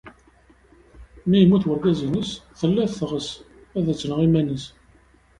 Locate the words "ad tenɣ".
3.77-4.19